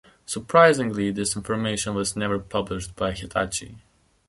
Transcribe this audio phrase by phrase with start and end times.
[0.25, 3.77] Surprisingly, this information was never published by Hitachi.